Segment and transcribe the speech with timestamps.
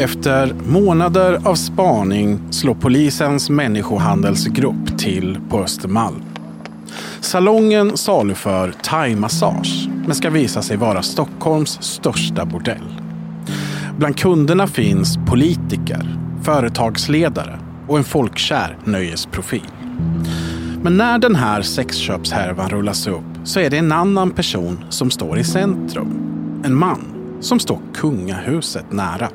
[0.00, 6.22] Efter månader av spaning slår polisens människohandelsgrupp till på Östermalm.
[7.20, 13.00] Salongen saluför thaimassage men ska visa sig vara Stockholms största bordell.
[13.98, 17.58] Bland kunderna finns politiker, företagsledare
[17.88, 19.70] och en folkkär nöjesprofil.
[20.82, 25.38] Men när den här sexköpshärvan rullas upp så är det en annan person som står
[25.38, 26.08] i centrum.
[26.64, 29.28] En man som står kungahuset nära.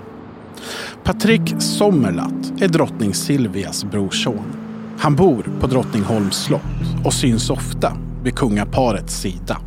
[1.04, 4.46] Patrik Sommerlath är drottning Silvias brorson.
[5.00, 9.58] Han bor på Drottningholms slott och syns ofta vid kungaparets sida.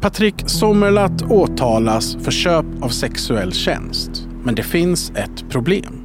[0.00, 4.26] Patrik Sommerlath åtalas för köp av sexuell tjänst.
[4.44, 6.02] Men det finns ett problem.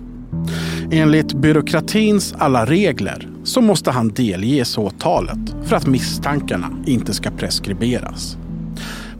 [0.92, 8.38] Enligt byråkratins alla regler så måste han delges åtalet för att misstankarna inte ska preskriberas.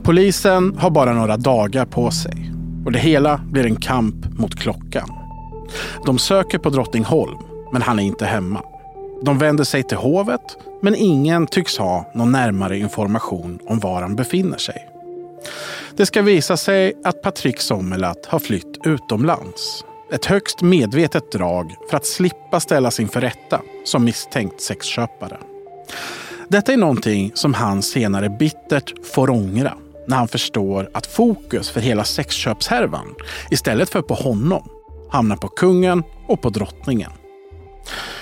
[0.08, 2.52] Polisen har bara några dagar på sig
[2.86, 5.10] och det hela blir en kamp mot klockan.
[6.06, 7.38] De söker på Drottningholm,
[7.74, 8.62] men han är inte hemma.
[9.24, 10.42] De vänder sig till hovet,
[10.82, 14.88] men ingen tycks ha någon närmare information om var han befinner sig.
[15.98, 19.86] Det ska visa sig att Patrik Sommerlath har flytt utomlands.
[20.14, 25.38] Ett högst medvetet drag för att slippa ställas inför rätta som misstänkt sexköpare.
[26.48, 29.74] Detta är någonting som han senare bittert får ångra
[30.08, 33.16] när han förstår att fokus för hela sexköpshärvan
[33.52, 34.70] istället för på honom
[35.12, 37.12] hamnar på kungen och på drottningen.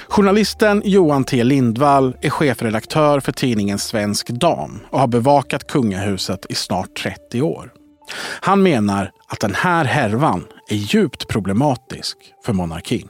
[0.08, 6.56] Journalisten Johan T Lindvall är chefredaktör för tidningen Svensk Dam och har bevakat kungahuset i
[6.56, 7.72] snart 30 år.
[8.41, 13.08] Han menar att den här härvan är djupt problematisk för monarkin.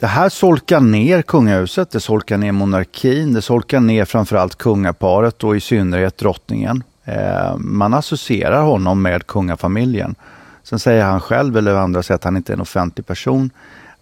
[0.00, 5.56] Det här solkar ner kungahuset, det solkar ner monarkin, det solkar ner framförallt kungaparet och
[5.56, 6.82] i synnerhet drottningen.
[7.04, 10.14] Eh, man associerar honom med kungafamiljen.
[10.62, 13.50] Sen säger han själv, eller andra säger att han inte är en offentlig person.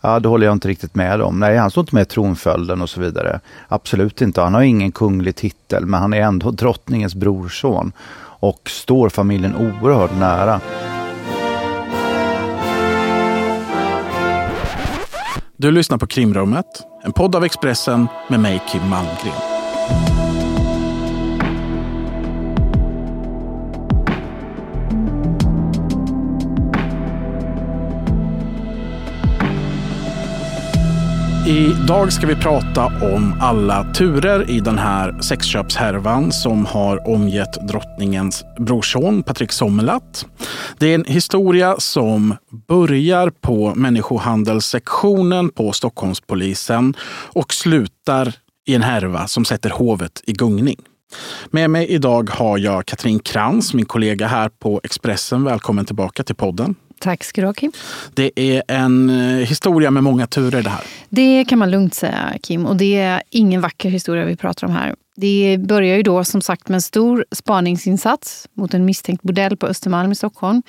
[0.01, 1.41] Ja, det håller jag inte riktigt med om.
[1.41, 3.41] Nej, han står inte med i tronföljden och så vidare.
[3.69, 4.41] Absolut inte.
[4.41, 10.19] Han har ingen kunglig titel, men han är ändå drottningens brorson och står familjen oerhört
[10.19, 10.61] nära.
[15.57, 16.67] Du lyssnar på Krimrummet,
[17.05, 20.22] en podd av Expressen med mig Kim Malmgren.
[31.53, 38.45] Idag ska vi prata om alla turer i den här sexköpshärvan som har omgett drottningens
[38.59, 40.25] brorson Patrik Sommerlath.
[40.79, 42.37] Det är en historia som
[42.69, 46.95] börjar på människohandelssektionen på Stockholmspolisen
[47.33, 48.35] och slutar
[48.67, 50.77] i en härva som sätter hovet i gungning.
[51.51, 55.45] Med mig idag har jag Katrin Krantz, min kollega här på Expressen.
[55.45, 56.75] Välkommen tillbaka till podden.
[57.03, 57.73] Tack ska du ha, Kim.
[58.15, 60.85] Det är en eh, historia med många turer det här.
[61.09, 62.67] Det kan man lugnt säga, Kim.
[62.67, 64.95] Och det är ingen vacker historia vi pratar om här.
[65.17, 69.67] Det börjar ju då som sagt med en stor spaningsinsats mot en misstänkt bordell på
[69.67, 70.63] Östermalm i Stockholm.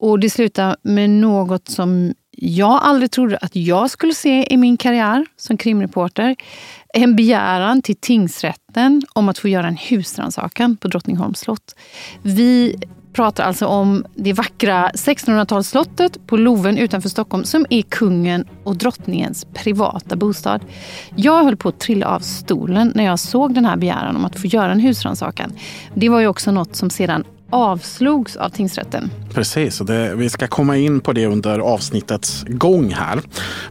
[0.00, 4.76] Och det slutar med något som jag aldrig trodde att jag skulle se i min
[4.76, 6.36] karriär som krimreporter.
[6.94, 11.74] En begäran till tingsrätten om att få göra en husrannsakan på Drottningholms slott.
[12.22, 12.76] Vi
[13.14, 19.46] pratar alltså om det vackra 1600-talsslottet på Loven utanför Stockholm som är kungen och drottningens
[19.54, 20.60] privata bostad.
[21.16, 24.40] Jag höll på att trilla av stolen när jag såg den här begäran om att
[24.40, 25.52] få göra en husrannsakan.
[25.94, 29.10] Det var ju också något som sedan avslogs av tingsrätten.
[29.34, 33.20] Precis, och det, vi ska komma in på det under avsnittets gång här.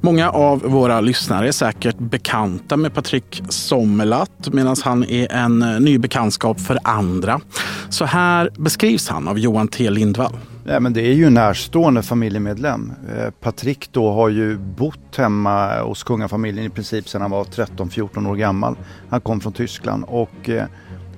[0.01, 5.97] Många av våra lyssnare är säkert bekanta med Patrik Sommerlath medan han är en ny
[5.97, 7.41] bekantskap för andra.
[7.89, 10.37] Så här beskrivs han av Johan T Lindvall.
[10.65, 12.93] Ja, men det är ju en närstående familjemedlem.
[13.17, 18.29] Eh, Patrik då har ju bott hemma hos kungafamiljen i princip sedan han var 13-14
[18.29, 18.75] år gammal.
[19.09, 20.65] Han kom från Tyskland och eh,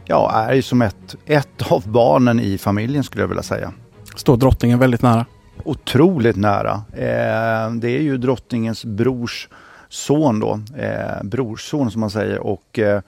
[0.05, 3.73] ja, är ju som ett, ett av barnen i familjen skulle jag vilja säga.
[4.15, 5.25] Står drottningen väldigt nära?
[5.63, 6.73] Otroligt nära.
[6.91, 9.49] Eh, det är ju drottningens brors
[9.89, 13.01] son då, eh, brorson som man säger och eh,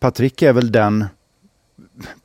[0.00, 1.04] Patrik är väl den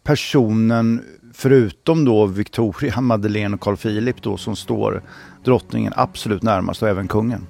[0.04, 1.02] personen
[1.34, 5.02] förutom då Victoria, Madeleine och Carl Philip då som står
[5.44, 7.48] drottningen absolut närmast och även kungen.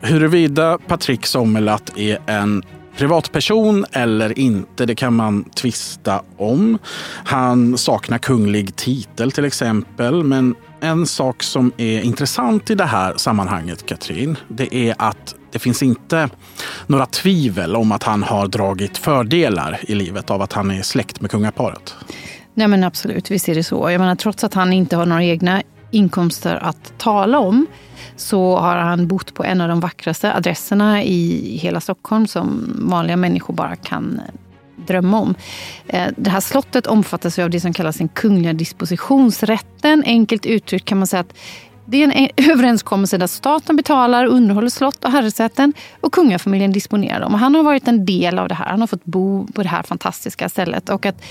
[0.00, 2.62] Huruvida Patrik Sommerlath är en
[2.96, 6.78] privatperson eller inte, det kan man tvista om.
[7.24, 13.14] Han saknar kunglig titel till exempel, men en sak som är intressant i det här
[13.16, 16.28] sammanhanget, Katrin, det är att det finns inte
[16.86, 21.20] några tvivel om att han har dragit fördelar i livet av att han är släkt
[21.20, 21.94] med kungaparet.
[22.54, 23.90] Nej men absolut, visst är det så.
[23.90, 27.66] Jag menar, trots att han inte har några egna inkomster att tala om
[28.16, 33.16] så har han bott på en av de vackraste adresserna i hela Stockholm som vanliga
[33.16, 34.34] människor bara kan eh,
[34.86, 35.34] drömma om.
[35.86, 40.02] Eh, det här slottet omfattas av det som kallas den kungliga dispositionsrätten.
[40.06, 41.34] Enkelt uttryckt kan man säga att
[41.86, 47.20] det är en eh, överenskommelse där staten betalar underhåller slott och herresäten och kungafamiljen disponerar
[47.20, 47.34] dem.
[47.34, 48.66] Och han har varit en del av det här.
[48.66, 50.88] Han har fått bo på det här fantastiska stället.
[50.88, 51.22] Och att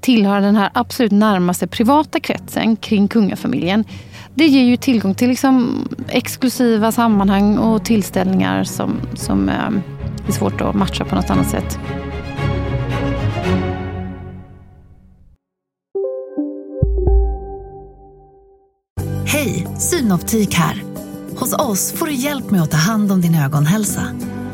[0.00, 3.84] tillhöra den här absolut närmaste privata kretsen kring kungafamiljen
[4.34, 9.54] det ger ju tillgång till liksom exklusiva sammanhang och tillställningar som, som eh,
[10.28, 11.78] är svårt att matcha på något annat sätt.
[19.26, 20.82] Hej, Synoptik här.
[21.36, 24.02] Hos oss får du hjälp med att ta hand om din ögonhälsa.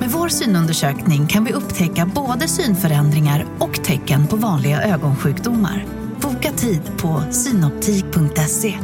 [0.00, 5.86] Med vår synundersökning kan vi upptäcka både synförändringar och tecken på vanliga ögonsjukdomar.
[6.20, 8.74] Boka tid på synoptik.se.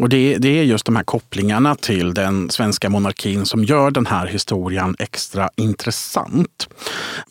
[0.00, 4.06] Och det, det, är just de här kopplingarna till den svenska monarkin som gör den
[4.06, 6.68] här historien extra intressant.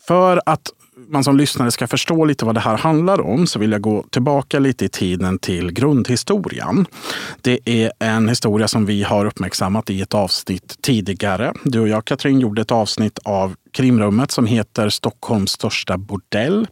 [0.06, 0.70] För att
[1.08, 4.02] man som lyssnare ska förstå lite vad det här handlar om så vill jag gå
[4.02, 6.86] tillbaka lite i tiden till grundhistorien.
[7.40, 11.52] Det är en historia som vi har uppmärksammat i ett avsnitt tidigare.
[11.64, 16.66] Du och jag, Katrin, gjorde ett avsnitt av krimrummet som heter Stockholms största bordell.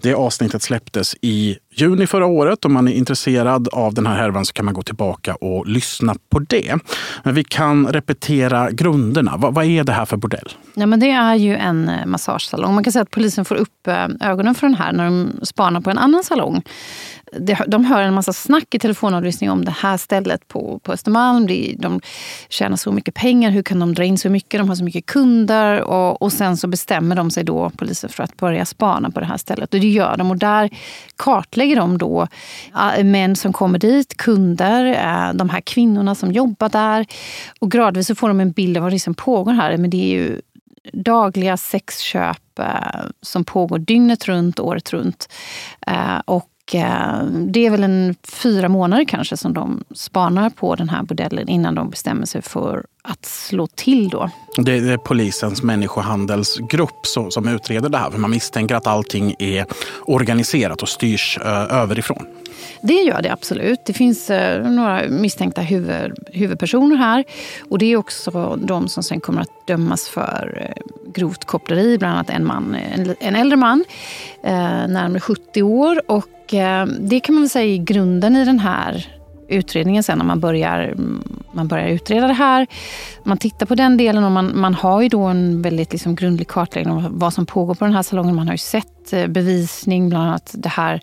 [0.00, 2.64] Det avsnittet släpptes i juni förra året.
[2.64, 6.16] Om man är intresserad av den här härvan så kan man gå tillbaka och lyssna
[6.30, 6.78] på det.
[7.24, 9.36] Men vi kan repetera grunderna.
[9.36, 10.48] Vad, vad är det här för bordell?
[10.74, 12.74] Ja, men det är ju en eh, massagesalong.
[12.74, 15.80] Man kan säga att polisen får upp eh, ögonen för den här när de spanar
[15.80, 16.62] på en annan salong
[17.66, 21.46] de hör en massa snack i telefonavlyssning om det här stället på, på Östermalm.
[21.78, 22.00] De
[22.48, 24.60] tjänar så mycket pengar, hur kan de dra in så mycket?
[24.60, 25.80] De har så mycket kunder.
[25.80, 29.26] Och, och sen så bestämmer de sig då, polisen, för att börja spana på det
[29.26, 29.74] här stället.
[29.74, 30.30] Och det gör de.
[30.30, 30.70] Och där
[31.16, 32.26] kartlägger de då
[33.04, 37.06] män som kommer dit, kunder, eh, de här kvinnorna som jobbar där.
[37.60, 39.76] Och gradvis så får de en bild av vad det är som pågår här.
[39.76, 40.40] Men det är ju
[40.92, 45.28] dagliga sexköp eh, som pågår dygnet runt, året runt.
[45.86, 50.88] Eh, och Eh, det är väl en fyra månader kanske som de spanar på den
[50.88, 54.08] här bordellen innan de bestämmer sig för att slå till.
[54.08, 54.30] Då.
[54.56, 58.10] Det är polisens människohandelsgrupp som utreder det här.
[58.10, 59.66] För man misstänker att allting är
[60.06, 62.26] organiserat och styrs eh, överifrån.
[62.82, 63.80] Det gör det absolut.
[63.86, 67.24] Det finns eh, några misstänkta huvud, huvudpersoner här.
[67.68, 70.82] Och det är också de som sen kommer att dömas för eh,
[71.12, 71.98] grovt koppleri.
[71.98, 72.76] Bland annat en, man,
[73.20, 73.84] en, äldre man,
[74.42, 76.02] närmare 70 år.
[76.06, 76.28] Och
[77.00, 79.15] det kan man väl säga är grunden i den här
[79.48, 80.94] utredningen sen när man börjar,
[81.52, 82.66] man börjar utreda det här.
[83.24, 86.48] Man tittar på den delen och man, man har ju då en väldigt liksom grundlig
[86.48, 88.34] kartläggning av vad som pågår på den här salongen.
[88.34, 91.00] Man har ju sett eh, bevisning, bland annat det här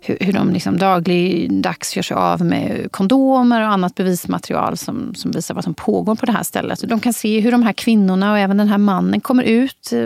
[0.00, 5.30] hur, hur de liksom dagligdags gör sig av med kondomer och annat bevismaterial som, som
[5.30, 6.88] visar vad som pågår på det här stället.
[6.88, 10.00] De kan se hur de här kvinnorna och även den här mannen kommer ut eh,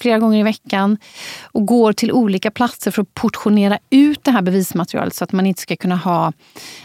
[0.00, 0.98] flera gånger i veckan
[1.42, 5.46] och går till olika platser för att portionera ut det här bevismaterialet så att man
[5.46, 6.32] inte ska kunna ha...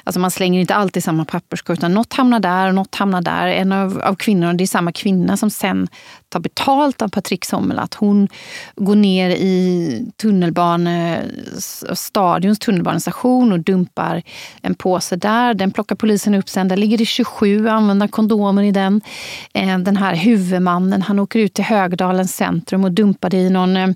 [0.04, 3.48] Alltså man slänger inte alltid samma papperskorg utan något hamnar där och något hamnar där.
[3.48, 5.88] En av, av kvinnorna, det är samma kvinna som sen
[6.30, 7.80] tar betalt av Patrik Sommel.
[7.80, 8.28] Att hon
[8.76, 14.24] går ner i tunnelbane, eh, stadions tunnelbanestation och dumpar
[14.62, 15.54] en påse där.
[15.54, 16.68] Den plockar polisen upp sen.
[16.68, 19.02] Där ligger det 27 använda kondomer i den.
[19.54, 23.78] Eh, den här huvudmannen, han åker ut till Högdalens centrum och dumpar det i någon
[23.78, 23.90] eh,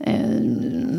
[0.00, 0.40] eh,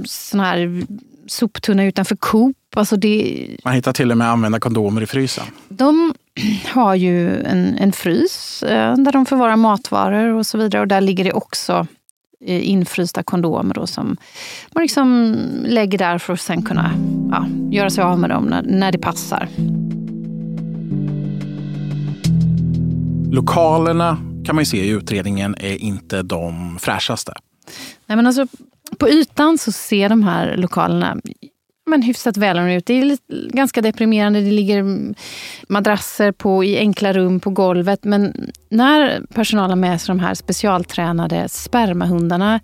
[0.05, 0.86] sån här
[1.27, 2.58] soptunna utanför Coop.
[2.75, 3.48] Alltså det...
[3.63, 5.46] Man hittar till och med använda kondomer i frysen.
[5.70, 6.13] De
[6.74, 10.82] har ju en, en frys eh, där de förvarar matvaror och så vidare.
[10.82, 11.88] Och där ligger det också
[12.46, 14.17] eh, infrysta kondomer då, som
[14.72, 16.91] man liksom lägger där för att sen kunna
[17.32, 19.48] ja, göra sig av med dem när, när det passar.
[23.32, 27.34] Lokalerna kan man ju se i utredningen är inte de fräschaste.
[28.06, 28.48] Nej, men alltså,
[28.98, 31.18] på ytan så ser de här lokalerna
[31.86, 32.86] men hyfsat välordnade ut.
[32.86, 34.42] Det är lite, ganska deprimerande.
[34.42, 34.86] Det ligger
[35.70, 38.04] madrasser på, i enkla rum på golvet.
[38.04, 42.60] Men när personalen har med sig de här specialtränade spermahundarna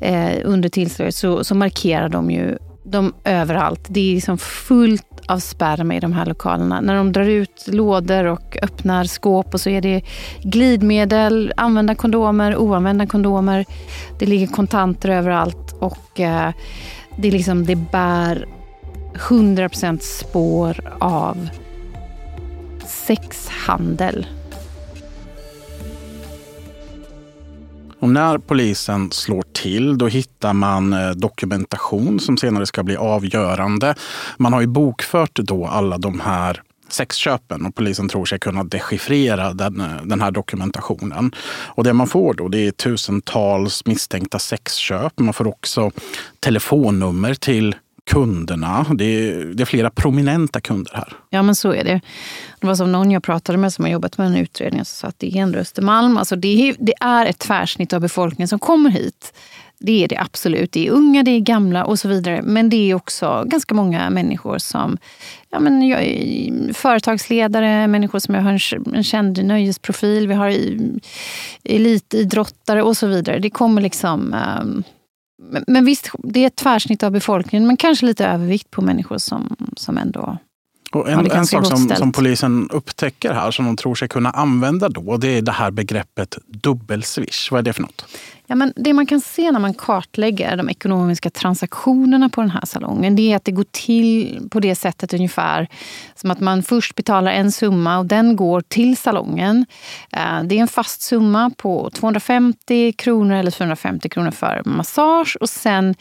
[0.00, 3.86] eh, under tillslaget så, så markerar de ju dem överallt.
[3.88, 6.80] Det är liksom fullt av sperma i de här lokalerna.
[6.80, 10.02] När de drar ut lådor och öppnar skåp och så är det
[10.42, 13.64] glidmedel, använda kondomer, oanvända kondomer.
[14.18, 16.52] Det ligger kontanter överallt och eh,
[17.16, 18.46] det, är liksom, det bär
[19.14, 21.48] 100% spår av
[22.86, 24.26] sexhandel.
[28.04, 33.94] Och när polisen slår till då hittar man eh, dokumentation som senare ska bli avgörande.
[34.36, 39.52] Man har ju bokfört då alla de här sexköpen och polisen tror sig kunna dechiffrera
[39.52, 41.34] den, eh, den här dokumentationen.
[41.64, 45.18] Och det man får då det är tusentals misstänkta sexköp.
[45.18, 45.90] Man får också
[46.40, 47.76] telefonnummer till
[48.10, 48.86] kunderna.
[48.94, 51.12] Det är, det är, flera prominenta kunder här.
[51.30, 52.00] Ja, men så är det.
[52.60, 55.08] Det var som någon jag pratade med som har jobbat med en utredning som sa
[55.08, 56.16] att det är en Östermalm.
[56.16, 59.32] Alltså det, är, det är ett tvärsnitt av befolkningen som kommer hit.
[59.78, 60.72] Det är det absolut.
[60.72, 62.42] Det är unga, det är gamla och så vidare.
[62.42, 64.98] Men det är också ganska många människor som
[65.50, 68.60] ja, men jag är företagsledare, människor som har
[68.94, 70.28] en känd nöjesprofil.
[70.28, 70.54] Vi har
[71.64, 73.38] elitidrottare och så vidare.
[73.38, 74.82] Det kommer liksom ehm,
[75.42, 79.18] men, men visst, det är ett tvärsnitt av befolkningen, men kanske lite övervikt på människor
[79.18, 80.38] som, som ändå
[80.96, 84.88] och en, en sak som, som, polisen upptäcker här, som de tror sig kunna använda
[84.88, 87.50] då, det är det här begreppet dubbelswish.
[87.50, 88.04] Vad är det för något?
[88.46, 92.64] Ja, men det man kan se när man kartlägger de ekonomiska transaktionerna på den här
[92.66, 95.68] salongen, det är att det går till på det sättet ungefär
[96.14, 99.66] som att man först betalar en summa och den går till salongen.
[100.12, 105.48] Eh, det är en fast summa på 250 kronor eller 450 kronor för massage och
[105.48, 105.94] sen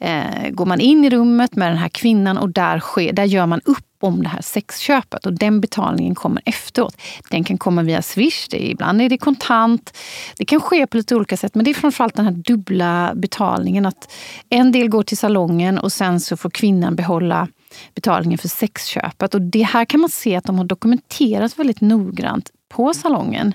[0.00, 3.46] eh, går man in i rummet med den här kvinnan och där, sker, där gör
[3.46, 6.96] man upp om det här sexköpet och den betalningen kommer efteråt.
[7.30, 9.96] Den kan komma via Swish, det är, ibland är det kontant.
[10.38, 13.86] Det kan ske på lite olika sätt men det är framförallt den här dubbla betalningen.
[13.86, 14.12] Att
[14.48, 17.48] en del går till salongen och sen så får kvinnan behålla
[17.94, 19.34] betalningen för sexköpet.
[19.34, 23.54] Och det här kan man se att de har dokumenterat väldigt noggrant på salongen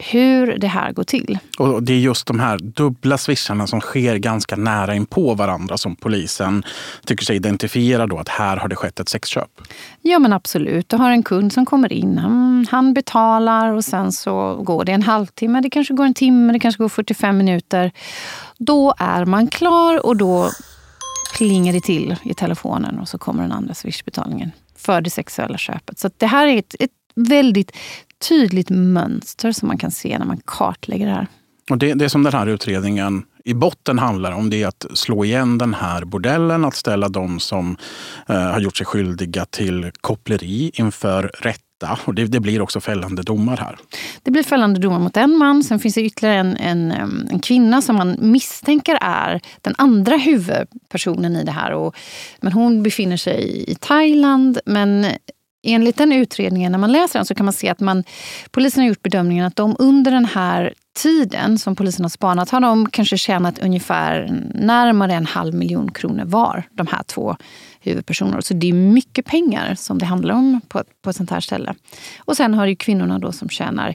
[0.00, 1.38] hur det här går till.
[1.58, 5.78] Och Det är just de här dubbla swisharna som sker ganska nära in på varandra
[5.78, 6.64] som polisen
[7.04, 9.50] tycker sig identifiera då att här har det skett ett sexköp.
[10.02, 10.88] Ja men absolut.
[10.88, 14.92] Du har en kund som kommer in, han, han betalar och sen så går det
[14.92, 17.92] en halvtimme, det kanske går en timme, det kanske går 45 minuter.
[18.58, 20.50] Då är man klar och då
[21.36, 25.98] plingar det till i telefonen och så kommer den andra swishbetalningen för det sexuella köpet.
[25.98, 27.76] Så det här är ett, ett väldigt
[28.28, 31.26] tydligt mönster som man kan se när man kartlägger det här.
[31.70, 35.24] Och det, det som den här utredningen i botten handlar om det är att slå
[35.24, 37.76] igen den här bordellen, att ställa de som
[38.28, 41.98] eh, har gjort sig skyldiga till koppleri inför rätta.
[42.04, 43.78] Och det, det, blir också fällande domar här.
[44.22, 45.64] Det blir fällande domar mot en man.
[45.64, 46.92] Sen finns det ytterligare en, en,
[47.30, 51.72] en kvinna som man misstänker är den andra huvudpersonen i det här.
[51.72, 51.96] Och,
[52.40, 54.60] men hon befinner sig i Thailand.
[54.66, 55.06] Men
[55.62, 58.04] enligt den utredningen, när man läser den, så kan man se att man,
[58.50, 62.60] polisen har gjort bedömningen att de under den här tiden som polisen har spanat har
[62.60, 67.36] de kanske tjänat ungefär närmare en halv miljon kronor var, de här två
[67.80, 68.42] huvudpersonerna.
[68.42, 71.74] Så det är mycket pengar som det handlar om på, på ett sånt här ställe.
[72.18, 73.94] Och sen har du kvinnorna då som tjänar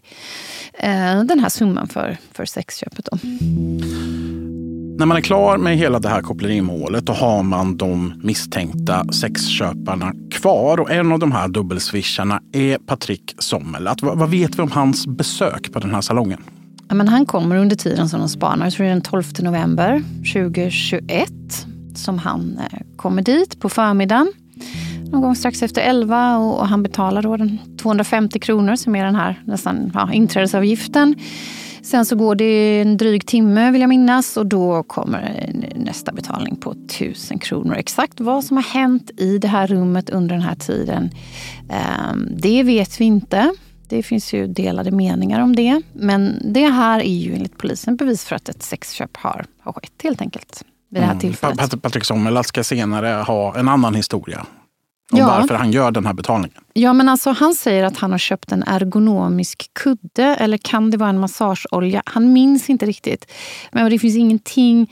[0.74, 3.06] eh, den här summan för, för sexköpet.
[3.12, 3.18] Då.
[4.98, 10.14] När man är klar med hela det här kopplerimålet då har man de misstänkta sexköparna
[10.46, 10.80] kvar.
[10.80, 14.06] Och en av de här dubbelswisharna är Patrik Sommerlath.
[14.06, 16.44] Vad, vad vet vi om hans besök på den här salongen?
[16.88, 18.66] Ja, men han kommer under tiden som de spanar.
[18.66, 21.30] Jag tror det är den 12 november 2021
[21.96, 24.32] som han eh, kommer dit på förmiddagen.
[25.12, 29.06] Någon gång strax efter 11 och, och han betalar då den 250 kronor som är
[29.06, 31.16] den här nästan ja, inträdesavgiften.
[31.86, 36.56] Sen så går det en dryg timme vill jag minnas och då kommer nästa betalning
[36.56, 37.76] på 1000 kronor.
[37.76, 41.10] Exakt vad som har hänt i det här rummet under den här tiden,
[41.70, 43.54] ehm, det vet vi inte.
[43.88, 45.82] Det finns ju delade meningar om det.
[45.94, 50.02] Men det här är ju enligt polisen bevis för att ett sexköp har, har skett
[50.04, 50.64] helt enkelt.
[50.90, 51.22] Vid det här mm.
[51.22, 51.82] tillfället.
[51.82, 54.46] Patrik Sommerlath ska senare ha en annan historia
[55.12, 55.26] om ja.
[55.26, 56.62] varför han gör den här betalningen.
[56.74, 60.98] Ja, men alltså, han säger att han har köpt en ergonomisk kudde eller kan det
[60.98, 62.04] vara en massageolja?
[62.06, 63.32] Han minns inte riktigt.
[63.72, 64.88] Men det finns ingenting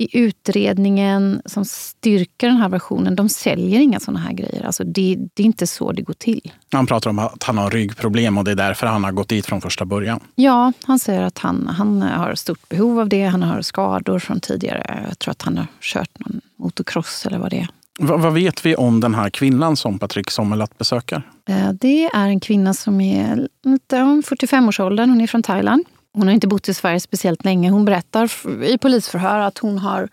[0.00, 3.16] i utredningen som styrker den här versionen.
[3.16, 4.66] De säljer inga såna här grejer.
[4.66, 6.52] Alltså det, det, är inte så det går till.
[6.72, 9.46] Han pratar om att han har ryggproblem och det är därför han har gått dit
[9.46, 10.20] från första början.
[10.34, 13.24] Ja, han säger att han, han har stort behov av det.
[13.24, 15.04] Han har skador från tidigare.
[15.08, 17.68] Jag tror att han har kört någon motocross eller vad det är.
[18.02, 21.22] Vad, vad vet vi om den här kvinnan som Patrik Sommerlath besöker?
[21.48, 25.10] Eh, det är en kvinna som är 45-årsåldern.
[25.10, 25.84] Hon är från Thailand.
[26.12, 27.70] Hon har inte bott i Sverige speciellt länge.
[27.70, 28.30] Hon berättar
[28.64, 30.08] i polisförhör att hon har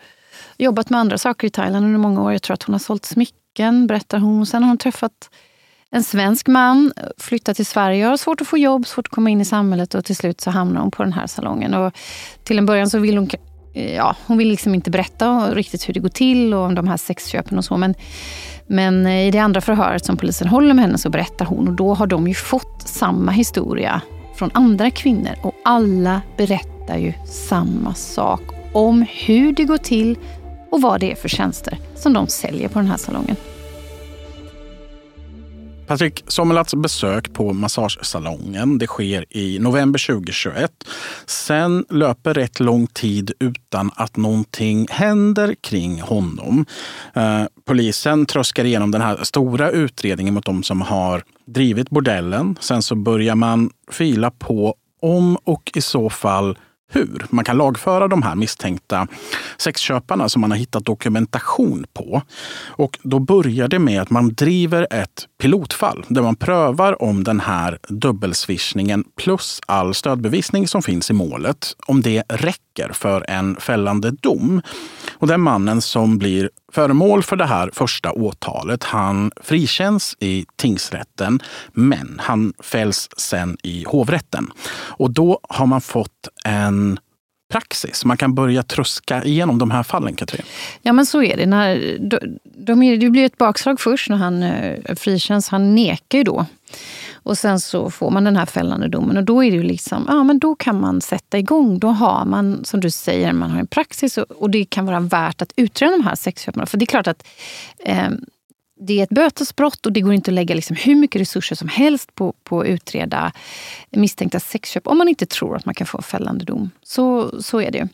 [0.57, 2.31] jobbat med andra saker i Thailand under många år.
[2.31, 4.45] Jag tror att hon har sålt smycken, berättar hon.
[4.45, 5.29] Sen har hon träffat
[5.91, 9.41] en svensk man, flyttat till Sverige, har svårt att få jobb, svårt att komma in
[9.41, 11.73] i samhället och till slut så hamnar hon på den här salongen.
[11.73, 11.93] Och
[12.43, 13.29] till en början så vill hon
[13.77, 16.87] Eh, ja, hon vill liksom inte berätta riktigt hur det går till och om de
[16.87, 17.77] här sexköpen och så.
[17.77, 17.95] Men,
[18.67, 21.73] men eh, i det andra förhöret som polisen håller med henne så berättar hon och
[21.73, 24.01] då har de ju fått samma historia
[24.35, 28.41] från andra kvinnor och alla berättar berättar ju samma sak
[28.73, 30.17] om hur det går till
[30.71, 33.35] och vad det är för tjänster som de säljer på den här salongen.
[35.87, 40.71] Patrik Sommerlats besök på massagesalongen det sker i november 2021.
[41.25, 46.65] Sen löper rätt lång tid utan att någonting händer kring honom.
[47.13, 52.57] Eh, polisen tröskar igenom den här stora utredningen mot de som har drivit bordellen.
[52.59, 56.57] Sen så börjar man fila på om och i så fall
[56.89, 59.07] hur man kan lagföra de här misstänkta
[59.57, 62.21] sexköparna som man har hittat dokumentation på.
[62.67, 67.39] Och då börjar det med att man driver ett pilotfall där man prövar om den
[67.39, 74.11] här dubbelswishningen plus all stödbevisning som finns i målet, om det räcker för en fällande
[74.11, 74.61] dom.
[75.13, 81.39] Och den mannen som blir föremål för det här första åtalet, han frikänns i tingsrätten,
[81.71, 84.51] men han fälls sen i hovrätten.
[84.71, 86.99] Och då har man fått en
[87.51, 88.05] praxis.
[88.05, 90.45] Man kan börja tröska igenom de här fallen, Katrin.
[90.81, 91.45] Ja, men så är det.
[91.45, 95.49] När, de, de, det blir ett bakslag först när han eh, frikänns.
[95.49, 96.45] Han nekar ju då.
[97.27, 100.05] Och sen så får man den här fällande domen och då är det ju liksom,
[100.07, 101.79] ja men då kan man sätta igång.
[101.79, 104.99] Då har man, som du säger, man har en praxis och, och det kan vara
[104.99, 106.67] värt att utreda de här sexköpen.
[106.67, 107.27] För det är klart att
[107.79, 108.09] eh,
[108.79, 111.67] det är ett bötesbrott och det går inte att lägga liksom hur mycket resurser som
[111.67, 113.31] helst på, på att utreda
[113.89, 116.69] misstänkta sexköp om man inte tror att man kan få en fällande dom.
[116.83, 117.87] Så, så är det.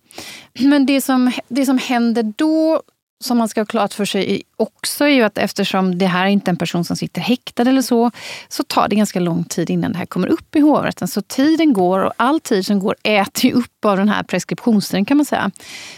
[0.59, 2.81] Men det som, det som händer då
[3.23, 6.29] som man ska ha klart för sig också är ju att eftersom det här är
[6.29, 8.11] inte en person som sitter häktad eller så,
[8.47, 11.07] så tar det ganska lång tid innan det här kommer upp i hovrätten.
[11.07, 15.05] Så tiden går och all tid som går äter ju upp av den här preskriptionstiden
[15.05, 15.51] kan man säga.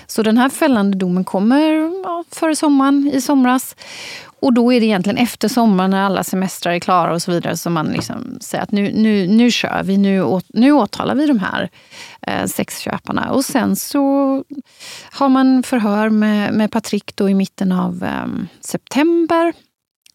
[0.07, 3.75] Så den här fällande domen kommer ja, före sommaren, i somras.
[4.39, 7.57] Och då är det egentligen efter sommaren när alla semestrar är klara och så vidare
[7.57, 11.27] som man liksom säger att nu, nu, nu kör vi, nu, åt, nu åtalar vi
[11.27, 11.69] de här
[12.21, 13.31] eh, sexköparna.
[13.31, 14.43] Och sen så
[15.11, 19.53] har man förhör med, med Patrik då i mitten av eh, september.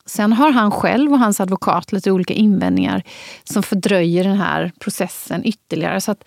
[0.06, 3.02] Sen har han själv och hans advokat lite olika invändningar
[3.44, 6.00] som fördröjer den här processen ytterligare.
[6.00, 6.24] Så att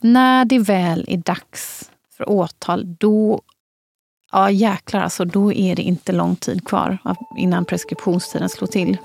[0.00, 3.40] när det väl är dags för åtal, då
[4.32, 6.98] Ja jäklar alltså, då är det inte lång tid kvar
[7.36, 8.96] innan preskriptionstiden slår till.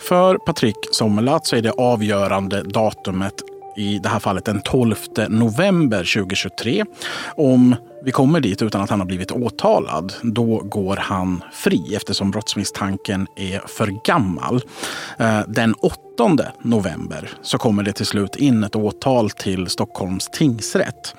[0.00, 3.34] För Patrik Sommerlath så är det avgörande datumet
[3.76, 4.96] i det här fallet den 12
[5.28, 6.84] november 2023.
[7.36, 12.30] Om vi kommer dit utan att han har blivit åtalad, då går han fri eftersom
[12.30, 14.60] brottsmisstanken är för gammal.
[15.18, 21.14] Eh, den 8 november så kommer det till slut in ett åtal till Stockholms tingsrätt.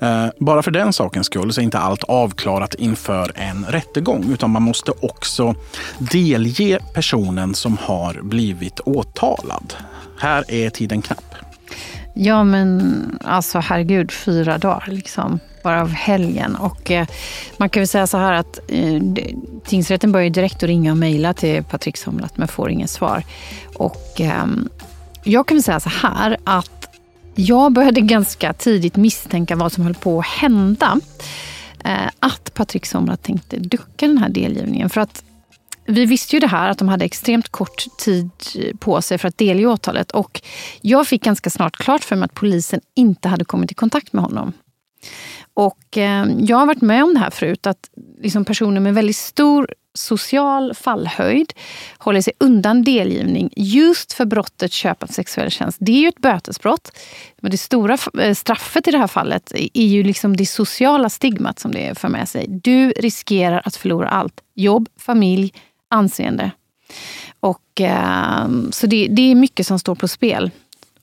[0.00, 4.50] Eh, bara för den sakens skull så är inte allt avklarat inför en rättegång utan
[4.50, 5.54] man måste också
[5.98, 9.74] delge personen som har blivit åtalad.
[10.18, 11.34] Här är tiden knapp.
[12.18, 15.40] Ja, men alltså herregud, fyra dagar liksom.
[15.62, 16.56] Bara av helgen.
[16.56, 17.06] Och eh,
[17.56, 19.02] man kan väl säga så här att eh,
[19.64, 23.22] tingsrätten börjar direkt att ringa och mejla till Patrik Somlat men får inget svar.
[23.74, 24.46] Och eh,
[25.24, 26.88] jag kan väl säga så här att
[27.34, 31.00] jag började ganska tidigt misstänka vad som höll på att hända.
[31.84, 34.90] Eh, att Patrik Somlat tänkte ducka den här delgivningen.
[34.90, 35.24] För att
[35.86, 38.30] vi visste ju det här att de hade extremt kort tid
[38.78, 40.10] på sig för att delge åtalet.
[40.10, 40.42] Och
[40.80, 44.24] jag fick ganska snart klart för mig att polisen inte hade kommit i kontakt med
[44.24, 44.52] honom.
[45.54, 47.90] Och eh, jag har varit med om det här förut, att
[48.22, 51.52] liksom personer med väldigt stor social fallhöjd
[51.98, 55.78] håller sig undan delgivning just för brottet köp av sexuell tjänst.
[55.80, 56.98] Det är ju ett bötesbrott.
[57.40, 61.58] Men det stora eh, straffet i det här fallet är ju liksom det sociala stigmat
[61.58, 62.46] som det för med sig.
[62.48, 64.40] Du riskerar att förlora allt.
[64.54, 65.52] Jobb, familj,
[65.90, 66.50] anseende.
[67.40, 70.50] Och, eh, så det, det är mycket som står på spel.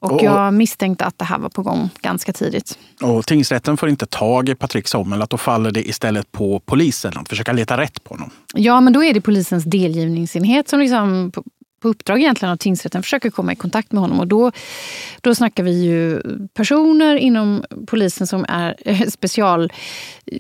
[0.04, 2.78] Och, och jag misstänkte att det här var på gång ganska tidigt.
[3.02, 7.18] Och tingsrätten får inte tag i Patrik Sommel, att då faller det istället på polisen
[7.18, 8.30] att försöka leta rätt på honom.
[8.54, 11.32] Ja, men då är det polisens delgivningsenhet som liksom
[11.84, 14.20] på, uppdrag egentligen av tingsrätten försöker komma i kontakt med honom.
[14.20, 14.52] Och då,
[15.22, 16.22] då snackar vi ju
[16.54, 19.72] personer inom polisen som är special...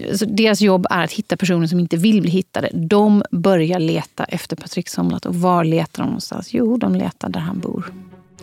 [0.10, 2.70] Alltså deras jobb är att hitta personer som inte vill bli hittade.
[2.74, 5.26] De börjar leta efter Patrik Somlat.
[5.26, 6.54] Och var letar de någonstans?
[6.54, 7.94] Jo, de letar där han bor.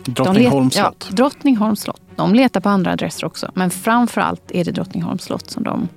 [0.05, 1.07] Drottningholms slott?
[1.09, 2.01] Ja, Drottningholms slott.
[2.15, 3.51] De letar på andra adresser också.
[3.55, 5.87] Men framför allt är det Drottningholms slott som de,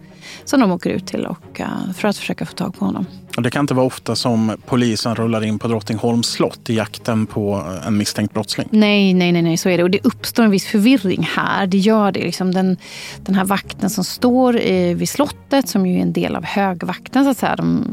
[0.45, 3.07] som de åker ut till och, uh, för att försöka få tag på honom.
[3.37, 7.27] Och det kan inte vara ofta som polisen rullar in på Drottningholms slott i jakten
[7.27, 8.69] på en misstänkt brottsling?
[8.71, 9.83] Nej, nej, nej, nej så är det.
[9.83, 11.67] Och det uppstår en viss förvirring här.
[11.67, 12.21] Det gör det.
[12.21, 12.77] Liksom den,
[13.25, 17.25] den här vakten som står eh, vid slottet, som ju är en del av högvakten,
[17.25, 17.57] så att säga.
[17.57, 17.85] De,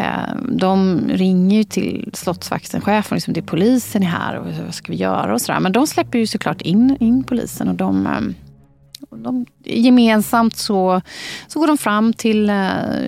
[0.00, 4.92] Eh, de ringer till slottsvakten, chefen, liksom, det är polisen är här och vad ska
[4.92, 5.60] vi göra och sådär.
[5.60, 8.20] Men de släpper ju såklart in, in polisen och de, eh,
[9.10, 11.00] de, gemensamt så,
[11.46, 12.56] så går de fram till eh,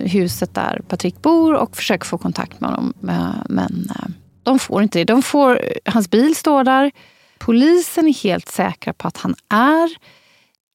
[0.05, 2.93] huset där Patrik bor och försöker få kontakt med honom.
[3.49, 3.91] Men
[4.43, 5.03] de får inte det.
[5.05, 6.91] De får, hans bil står där.
[7.39, 9.89] Polisen är helt säkra på att han är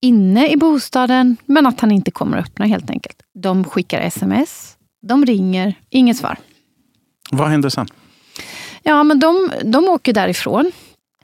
[0.01, 3.23] inne i bostaden men att han inte kommer att öppna helt enkelt.
[3.35, 6.39] De skickar sms, de ringer, inget svar.
[7.31, 7.87] Vad händer sen?
[8.83, 10.73] Ja, men de, de åker därifrån eh,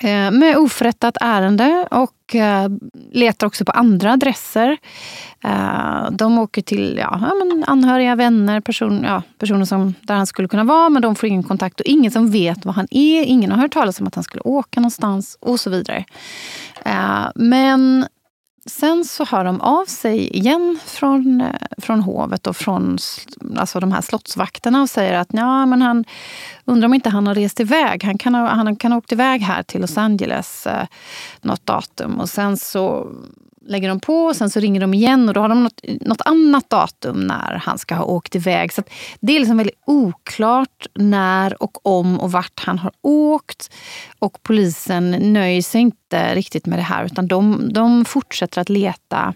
[0.00, 2.68] Eh, med oförrättat ärende och eh,
[3.12, 4.78] letar också på andra adresser.
[5.44, 7.30] Eh, de åker till ja,
[7.66, 11.42] anhöriga, vänner, person, ja, personer som, där han skulle kunna vara men de får ingen
[11.42, 13.22] kontakt och ingen som vet var han är.
[13.22, 16.04] Ingen har hört talas om att han skulle åka någonstans och så vidare.
[17.34, 18.06] Men
[18.66, 21.48] Sen så hör de av sig igen från, eh,
[21.78, 22.98] från hovet och från
[23.56, 26.04] alltså de här slottsvakterna och säger att ja, men han
[26.64, 28.04] undrar om inte han har rest iväg.
[28.04, 30.86] Han kan ha, han kan ha åkt iväg här till Los Angeles eh,
[31.40, 32.20] något datum.
[32.20, 33.12] Och sen så
[33.66, 36.20] lägger de på och sen så ringer de igen och då har de något, något
[36.24, 38.72] annat datum när han ska ha åkt iväg.
[38.72, 38.82] Så
[39.20, 43.74] det är liksom väldigt oklart när och om och vart han har åkt.
[44.18, 49.34] Och polisen nöjer sig inte riktigt med det här utan de, de fortsätter att leta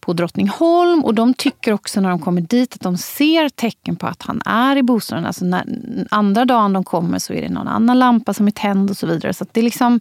[0.00, 4.06] på Drottningholm och de tycker också när de kommer dit att de ser tecken på
[4.06, 5.26] att han är i bostaden.
[5.26, 5.64] Alltså när,
[6.10, 9.06] andra dagen de kommer så är det någon annan lampa som är tänd och så
[9.06, 9.34] vidare.
[9.34, 10.00] Så det är liksom,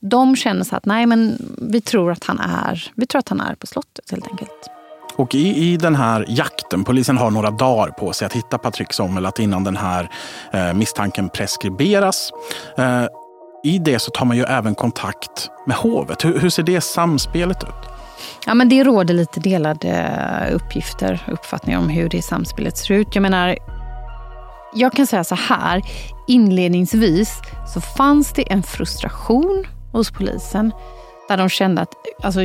[0.00, 3.40] de känner så att nej men vi tror att han är, vi tror att han
[3.40, 4.70] är på slottet helt enkelt.
[5.16, 8.92] Och i, i den här jakten, polisen har några dagar på sig att hitta Patrik
[8.92, 10.10] Sommelat innan den här
[10.52, 12.30] eh, misstanken preskriberas.
[12.76, 13.04] Eh,
[13.62, 16.24] i det så tar man ju även kontakt med hovet.
[16.24, 17.90] Hur, hur ser det samspelet ut?
[18.46, 22.94] Ja, men det råder lite delade eh, uppgifter, och uppfattningar om hur det samspelet ser
[22.94, 23.14] ut.
[23.14, 23.58] Jag menar,
[24.74, 25.82] jag kan säga så här.
[26.28, 27.40] Inledningsvis
[27.74, 30.72] så fanns det en frustration hos polisen
[31.28, 32.40] där de kände att alltså,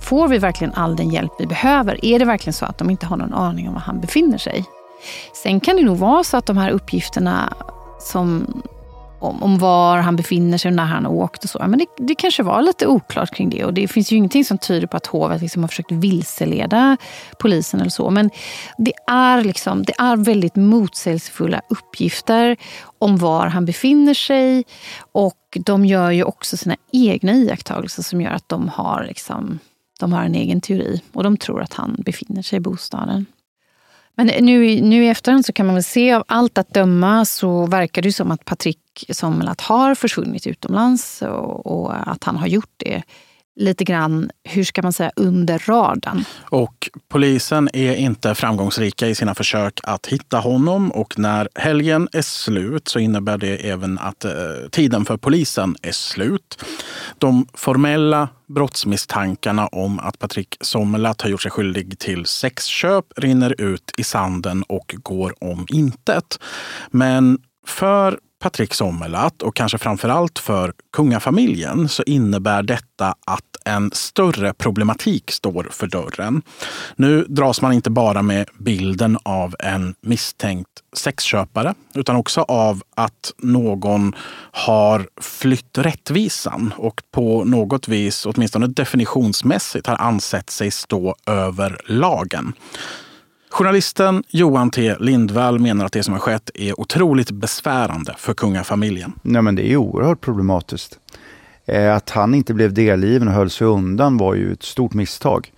[0.00, 2.04] får vi verkligen all den hjälp vi behöver?
[2.04, 4.64] Är det verkligen så att de inte har någon aning om var han befinner sig?
[5.42, 7.52] Sen kan det nog vara så att de här uppgifterna
[8.00, 8.46] som
[9.20, 11.58] om, om var han befinner sig och när han har åkt och så.
[11.58, 14.58] Men det, det kanske var lite oklart kring det och det finns ju ingenting som
[14.58, 16.96] tyder på att hovet liksom har försökt vilseleda
[17.38, 18.10] polisen eller så.
[18.10, 18.30] Men
[18.78, 22.56] det är, liksom, det är väldigt motsägelsefulla uppgifter
[22.98, 24.64] om var han befinner sig
[25.12, 29.58] och de gör ju också sina egna iakttagelser som gör att de har, liksom,
[30.00, 33.26] de har en egen teori och de tror att han befinner sig i bostaden.
[34.14, 37.66] Men nu, nu i efterhand så kan man väl se av allt att döma så
[37.66, 38.44] verkar det som att
[39.00, 43.02] Patrik Sommelat har försvunnit utomlands och, och, att han har gjort det
[43.56, 46.24] lite grann, hur ska man säga, under radarn.
[46.50, 52.22] Och polisen är inte framgångsrika i sina försök att hitta honom och när helgen är
[52.22, 54.32] slut så innebär det även att eh,
[54.70, 56.64] tiden för polisen är slut.
[57.18, 63.92] De formella brottsmisstankarna om att Patrik Sommerlath har gjort sig skyldig till sexköp rinner ut
[63.98, 66.38] i sanden och går om intet.
[66.90, 73.90] Men för Patrik Sommerlath och kanske framför allt för kungafamiljen så innebär detta att en
[73.92, 76.42] större problematik står för dörren.
[76.96, 83.32] Nu dras man inte bara med bilden av en misstänkt sexköpare utan också av att
[83.38, 84.14] någon
[84.52, 92.52] har flytt rättvisan och på något vis, åtminstone definitionsmässigt, har ansett sig stå över lagen.
[93.50, 99.12] Journalisten Johan T Lindvall menar att det som har skett är otroligt besvärande för kungafamiljen.
[99.22, 100.98] Nej, men det är oerhört problematiskt.
[101.66, 105.52] Eh, att han inte blev delgiven och höll sig undan var ju ett stort misstag.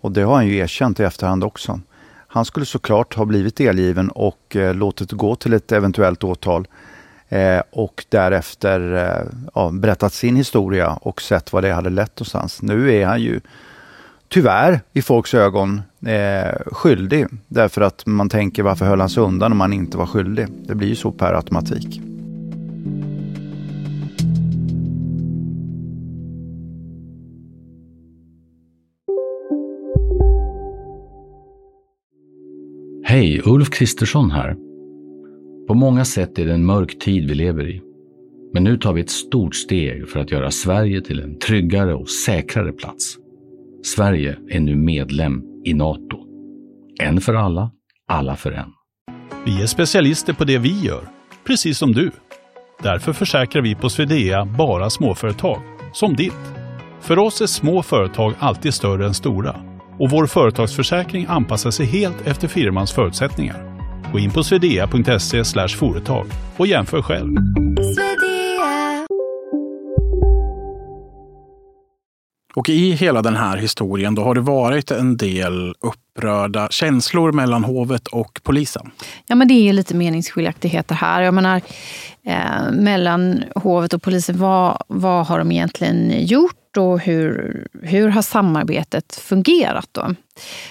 [0.00, 1.80] Och det har han ju erkänt i efterhand också.
[2.28, 6.66] Han skulle såklart ha blivit delgiven och eh, låtit gå till ett eventuellt åtal.
[7.28, 8.80] Eh, och därefter
[9.54, 12.62] ja, berättat sin historia och sett vad det hade lett någonstans.
[12.62, 13.40] Nu är han ju
[14.28, 17.26] tyvärr i folks ögon eh, skyldig.
[17.48, 20.46] Därför att man tänker varför höll han sig undan om han inte var skyldig?
[20.66, 22.00] Det blir ju så per automatik.
[33.04, 34.56] Hej, Ulf Kristersson här.
[35.68, 37.82] På många sätt är det en mörk tid vi lever i.
[38.52, 42.08] Men nu tar vi ett stort steg för att göra Sverige till en tryggare och
[42.08, 43.18] säkrare plats.
[43.86, 46.18] Sverige är nu medlem i Nato.
[47.02, 47.70] En för alla,
[48.08, 48.72] alla för en.
[49.44, 51.08] Vi är specialister på det vi gör,
[51.46, 52.10] precis som du.
[52.82, 55.60] Därför försäkrar vi på Swedea bara småföretag,
[55.92, 56.54] som ditt.
[57.00, 59.56] För oss är små företag alltid större än stora
[59.98, 63.78] och vår företagsförsäkring anpassar sig helt efter firmans förutsättningar.
[64.12, 67.36] Gå in på swedea.se företag och jämför själv.
[72.56, 77.64] Och i hela den här historien då har det varit en del upprörda känslor mellan
[77.64, 78.90] hovet och polisen.
[79.26, 81.22] Ja, men det är lite meningsskiljaktigheter här.
[81.22, 81.60] Jag menar,
[82.26, 88.22] eh, mellan hovet och polisen, vad, vad har de egentligen gjort och hur, hur har
[88.22, 89.88] samarbetet fungerat?
[89.92, 90.14] Då?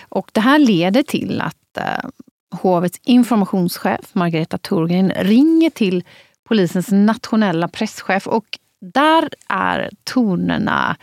[0.10, 2.10] Och det här leder till att eh,
[2.52, 6.04] hovets informationschef Margareta Thorgren ringer till
[6.48, 8.46] polisens nationella presschef och
[8.82, 10.98] där är tonerna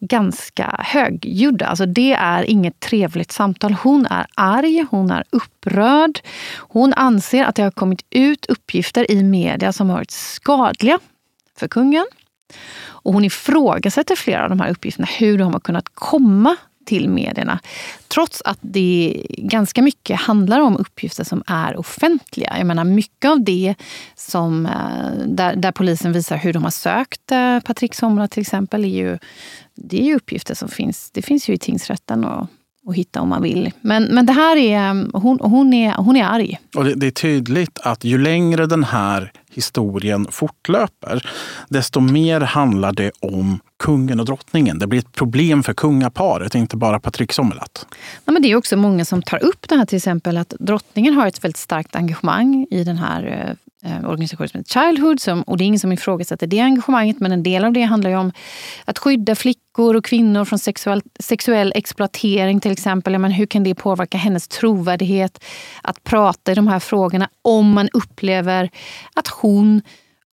[0.00, 1.66] ganska högljudda.
[1.66, 3.72] Alltså det är inget trevligt samtal.
[3.72, 6.20] Hon är arg, hon är upprörd.
[6.58, 10.98] Hon anser att det har kommit ut uppgifter i media som har varit skadliga
[11.56, 12.06] för kungen.
[12.80, 16.56] Och hon ifrågasätter flera av de här uppgifterna, hur de har kunnat komma
[16.88, 17.60] till medierna.
[18.08, 22.54] Trots att det ganska mycket handlar om uppgifter som är offentliga.
[22.58, 23.74] Jag menar mycket av det
[24.14, 28.84] som, eh, där, där polisen visar hur de har sökt eh, Patrik Somra till exempel,
[28.84, 29.18] är ju,
[29.74, 32.46] det är ju uppgifter som finns, det finns ju i tingsrätten och
[32.88, 33.72] att hitta om man vill.
[33.80, 36.58] Men, men det här är, hon, hon, är, hon är arg.
[36.76, 41.30] Och det, det, är tydligt att ju längre den här historien fortlöper,
[41.68, 44.78] desto mer handlar det om kungen och drottningen.
[44.78, 47.84] Det blir ett problem för kungaparet, inte bara Patrik Sommerlath.
[48.24, 51.14] Ja, men det är också många som tar upp det här, till exempel att drottningen
[51.14, 55.20] har ett väldigt starkt engagemang i den här eh, eh, organisation som heter Childhood.
[55.20, 58.10] Som, och det är ingen som ifrågasätter det engagemanget, men en del av det handlar
[58.10, 58.32] ju om
[58.84, 63.18] att skydda flickor och kvinnor från sexuell, sexuell exploatering till exempel.
[63.18, 65.44] Men hur kan det påverka hennes trovärdighet
[65.82, 68.70] att prata i de här frågorna om man upplever
[69.14, 69.82] att hon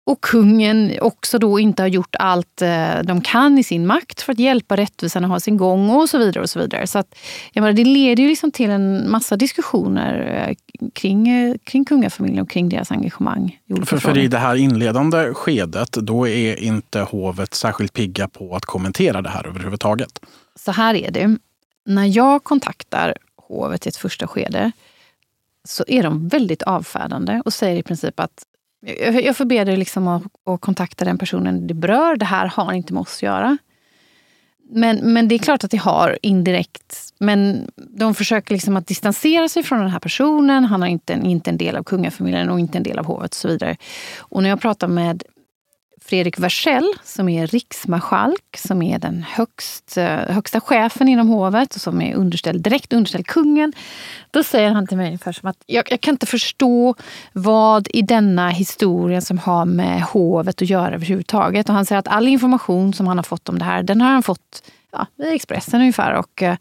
[0.06, 4.32] och kungen också då inte har gjort allt eh, de kan i sin makt för
[4.32, 6.44] att hjälpa rättvisan att ha sin gång och så vidare.
[6.44, 6.88] och så vidare.
[6.88, 7.16] Så att,
[7.54, 10.56] jag menar, det leder ju liksom till en massa diskussioner eh,
[10.94, 13.60] kring, eh, kring kungafamiljen och kring deras engagemang.
[13.66, 18.56] I för, för i det här inledande skedet, då är inte hovet särskilt pigga på
[18.56, 20.20] att kommentera det här överhuvudtaget.
[20.56, 21.38] Så här är det.
[21.86, 24.72] När jag kontaktar hovet i ett första skede
[25.64, 28.46] så är de väldigt avfärdande och säger i princip att
[29.24, 32.16] jag får be dig liksom att, att kontakta den personen det berör.
[32.16, 33.58] Det här har inte med oss att göra.
[34.70, 37.14] Men, men det är klart att det har indirekt.
[37.20, 40.66] Men de försöker liksom att distansera sig från den här personen.
[40.66, 43.36] Han är inte, inte en del av kungafamiljen och inte en del av hovet och
[43.36, 43.78] så vidare.
[44.18, 45.24] Och när jag pratar med
[46.06, 51.82] Fredrik Versell som är riksmarskalk, som är den högst, eh, högsta chefen inom hovet och
[51.82, 53.74] som är underställd, direkt underställd kungen.
[54.32, 56.96] Då säger han till mig ungefär som att jag, jag kan inte förstå
[57.34, 61.70] vad i denna historia som har med hovet att göra överhuvudtaget.
[61.70, 64.10] Och han säger att all information som han har fått om det här, den har
[64.10, 66.14] han fått ja, i Expressen ungefär.
[66.14, 66.58] Och, eh,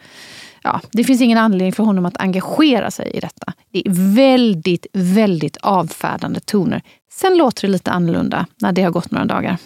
[0.64, 3.52] ja, det finns ingen anledning för honom att engagera sig i detta.
[3.72, 6.82] Det är väldigt, väldigt avfärdande toner.
[7.12, 9.56] Sen låter det lite annorlunda när det har gått några dagar.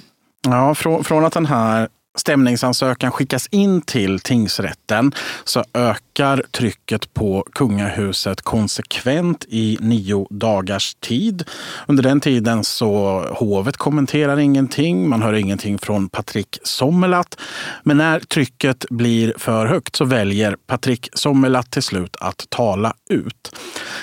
[0.46, 5.12] Ja, från, från att den här stämningsansökan skickas in till tingsrätten
[5.44, 11.44] så ökar trycket på kungahuset konsekvent i nio dagars tid.
[11.86, 15.08] Under den tiden så hovet kommenterar ingenting.
[15.08, 17.38] Man hör ingenting från Patrik Sommerlath.
[17.82, 23.54] Men när trycket blir för högt så väljer Patrik Sommerlath till slut att tala ut.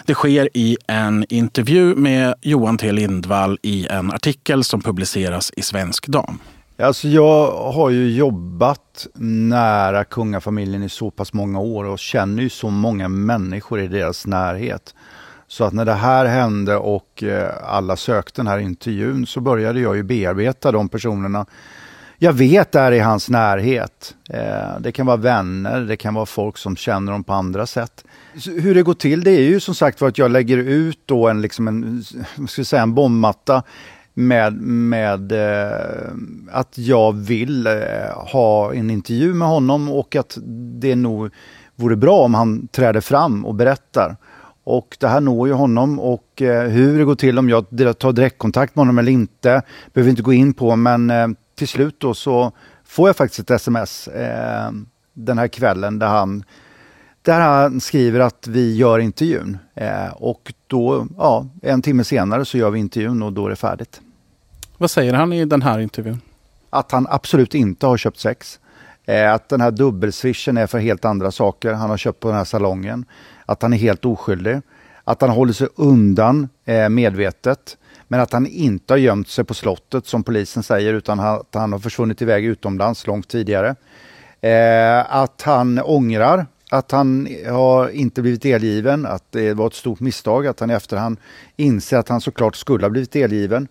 [0.05, 5.61] Det sker i en intervju med Johan T Lindvall i en artikel som publiceras i
[5.61, 6.39] Svensk Dam.
[6.77, 9.07] Alltså jag har ju jobbat
[9.49, 14.27] nära kungafamiljen i så pass många år och känner ju så många människor i deras
[14.27, 14.95] närhet.
[15.47, 19.79] Så att när det här hände och eh, alla sökte den här intervjun så började
[19.79, 21.45] jag ju bearbeta de personerna
[22.17, 24.15] jag vet är i hans närhet.
[24.29, 28.03] Eh, det kan vara vänner, det kan vara folk som känner dem på andra sätt.
[28.45, 31.27] hur det går till det är ju som sagt för att jag lägger ut då
[31.27, 32.03] en, liksom en,
[32.47, 33.63] ska säga, en bombmatta
[34.17, 36.11] med, med eh,
[36.51, 37.73] att jag vill eh,
[38.31, 40.37] ha en intervju med honom och att
[40.79, 41.29] det nog
[41.75, 44.17] vore bra om han träder fram och berättar.
[44.63, 47.65] Och det här når ju honom och eh, hur det går till om jag
[47.99, 49.61] tar direktkontakt med honom eller inte
[49.93, 52.51] behöver inte gå in på men eh, till slut då så
[52.85, 54.71] får jag faktiskt ett sms eh,
[55.13, 56.43] den här kvällen där han
[57.21, 59.57] där han skriver att vi gör intervjun.
[59.75, 63.55] Eh, och då, ja, en timme senare så gör vi intervjun och då är det
[63.55, 64.01] färdigt.
[64.77, 66.21] Vad säger han i den här intervjun?
[66.69, 68.59] Att han absolut inte har köpt sex.
[69.05, 71.73] Eh, att den här dubbelswishen är för helt andra saker.
[71.73, 73.05] Han har köpt på den här salongen.
[73.45, 74.61] Att han är helt oskyldig.
[75.03, 77.77] Att han håller sig undan eh, medvetet.
[78.07, 81.71] Men att han inte har gömt sig på slottet som polisen säger utan att han
[81.71, 83.75] har försvunnit iväg utomlands långt tidigare.
[84.41, 89.99] Eh, att han ångrar att han har inte blivit delgiven, att det var ett stort
[89.99, 91.17] misstag, att han i efterhand
[91.55, 93.67] inser att han såklart skulle ha blivit delgiven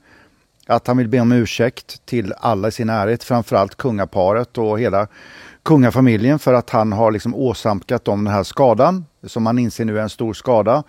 [0.66, 5.07] att han vill be om ursäkt till alla i sin närhet, framförallt kungaparet och hela
[5.62, 9.98] kungafamiljen för att han har liksom åsamkat dem den här skadan, som han inser nu
[9.98, 10.83] är en stor skada.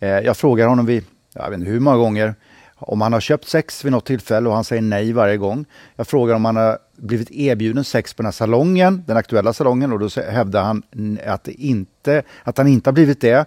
[0.00, 2.34] Eh, jag frågar honom vid, jag vet inte hur många gånger,
[2.80, 5.64] om han har köpt sex vid något tillfälle och han säger nej varje gång.
[5.96, 9.92] Jag frågar om han har blivit erbjuden sex på den här salongen, den aktuella salongen
[9.92, 10.82] och då hävdar han
[11.26, 13.46] att, inte, att han inte har blivit det.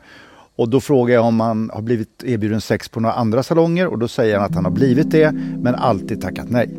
[0.62, 4.00] Och då frågar jag om han har blivit erbjuden sex på några andra salonger och
[4.00, 6.70] då säger han att han har blivit det men alltid tackat nej.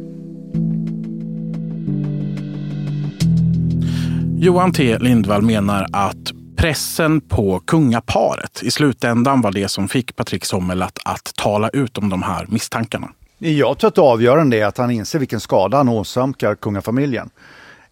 [4.38, 10.44] Johan T Lindvall menar att pressen på kungaparet i slutändan var det som fick Patrik
[10.44, 13.08] Sommel att, att tala ut om de här misstankarna.
[13.38, 17.30] Jag tror att det avgörande är att han inser vilken skada han åsamkar kungafamiljen.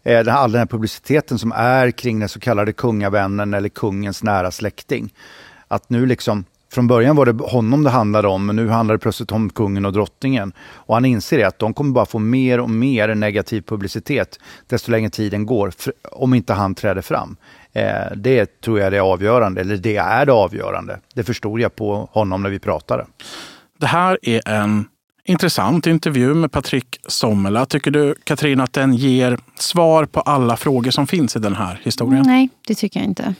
[0.03, 4.51] Eh, all den här publiciteten som är kring den så kallade kungavännen eller kungens nära
[4.51, 5.13] släkting.
[5.71, 8.99] Att nu liksom, från början var det honom det handlade om, men nu handlar det
[8.99, 10.53] plötsligt om kungen och drottningen.
[10.61, 15.11] Och han inser att de kommer bara få mer och mer negativ publicitet desto längre
[15.11, 15.73] tiden går,
[16.13, 17.37] om inte han träder fram.
[17.73, 21.01] Eh, det tror jag är det avgörande, eller det är det avgörande.
[21.15, 23.07] Det förstod jag på honom när vi pratade.
[23.79, 24.85] Det här är en
[25.25, 27.67] intressant intervju med Patrik Sommela.
[27.67, 31.81] Tycker du Katrin att den ger svar på alla frågor som finns i den här
[31.85, 32.25] historien?
[32.27, 33.35] Nej, det tycker jag inte.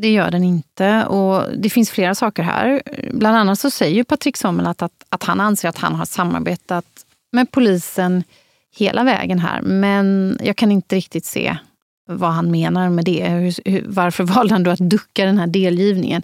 [0.00, 1.04] Det gör den inte.
[1.06, 2.82] Och det finns flera saker här.
[3.12, 6.84] Bland annat så säger Patrik Sommel att, att, att han anser att han har samarbetat
[7.32, 8.24] med polisen
[8.76, 9.62] hela vägen här.
[9.62, 11.56] Men jag kan inte riktigt se
[12.08, 13.28] vad han menar med det.
[13.28, 16.22] Hur, hur, varför valde han då att ducka den här delgivningen?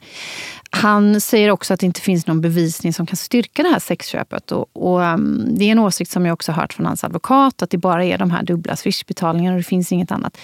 [0.71, 4.53] Han säger också att det inte finns någon bevisning som kan styrka det här sexköpet.
[4.53, 7.71] Och, och um, det är en åsikt som jag också hört från hans advokat, att
[7.71, 10.37] det bara är de här dubbla swishbetalningarna och det finns inget annat.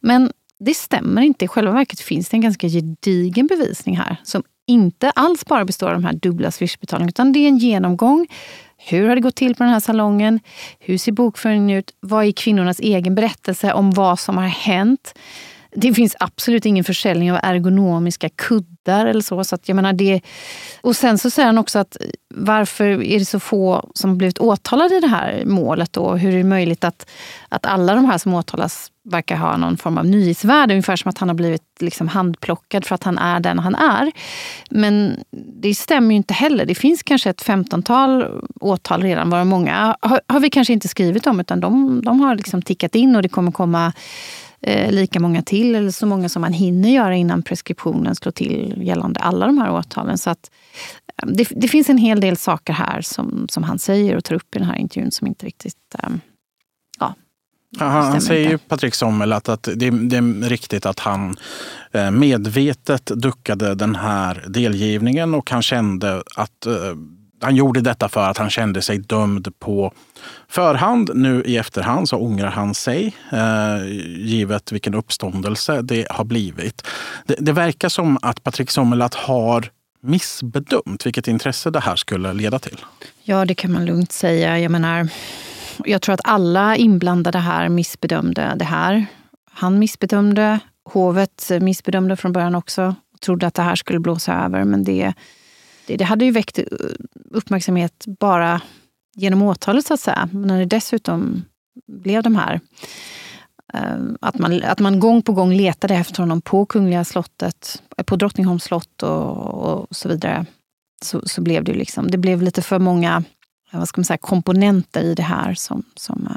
[0.00, 1.44] Men det stämmer inte.
[1.44, 5.86] I själva verket finns det en ganska gedigen bevisning här som inte alls bara består
[5.86, 8.26] av de här dubbla swishbetalningarna, utan det är en genomgång
[8.78, 10.40] hur har det gått till på den här salongen?
[10.78, 11.94] Hur ser bokföringen ut?
[12.00, 15.14] Vad är kvinnornas egen berättelse om vad som har hänt?
[15.72, 19.44] Det finns absolut ingen försäljning av ergonomiska kuddar eller så.
[19.44, 20.20] så att jag menar det,
[20.80, 21.96] och sen så säger han också att
[22.38, 25.92] varför är det så få som blivit åtalade i det här målet?
[25.92, 26.14] Då?
[26.14, 27.10] Hur är det möjligt att,
[27.48, 30.74] att alla de här som åtalas verkar ha någon form av nyhetsvärde?
[30.74, 34.12] Ungefär som att han har blivit liksom handplockad för att han är den han är.
[34.70, 35.16] Men
[35.62, 36.66] det stämmer ju inte heller.
[36.66, 38.26] Det finns kanske ett femtontal
[38.60, 42.34] åtal redan, varav många har, har, vi kanske inte skrivit om, utan de, de har
[42.34, 43.92] liksom tickat in och det kommer komma
[44.60, 48.74] eh, lika många till, eller så många som man hinner göra innan preskriptionen slår till
[48.82, 50.18] gällande alla de här åtalen.
[50.18, 50.50] Så att,
[51.22, 54.34] eh, det, det, finns en hel del saker här som, som han säger och tar
[54.34, 56.10] upp i den här intervjun som inte riktigt eh,
[56.98, 61.36] ja, han, han säger ju, Patrik Sommel, att, att det, det, är riktigt att han
[61.92, 66.72] eh, medvetet duckade den här delgivningen och han kände att eh,
[67.40, 69.92] han gjorde detta för att han kände sig dömd på
[70.48, 71.10] förhand.
[71.14, 73.86] Nu i efterhand så ångrar han sig, eh,
[74.18, 76.86] givet vilken uppståndelse det har blivit.
[77.26, 79.70] Det, det verkar som att Patrik Sommelat har
[80.00, 82.78] missbedömt vilket intresse det här skulle leda till.
[83.22, 84.58] Ja, det kan man lugnt säga.
[84.58, 85.08] Jag menar,
[85.84, 89.06] jag tror att alla inblandade här missbedömde det här.
[89.50, 92.94] Han missbedömde, hovet missbedömde från början också.
[93.20, 95.14] Trodde att det här skulle blåsa över, men det
[95.88, 96.64] det, det hade ju väckt eh,
[97.30, 98.60] uppmärksamhet bara
[99.14, 100.28] genom åtalet så att säga.
[100.32, 101.44] Men när det dessutom
[101.86, 102.60] blev de här
[103.74, 108.04] eh, att man, att man gång på gång letade efter honom på Kungliga slottet, eh,
[108.04, 110.46] på Drottningholms slott och, och så vidare.
[111.02, 113.24] Så, så blev det liksom, det blev lite för många
[113.72, 116.28] vad ska man säga, komponenter i det här som, som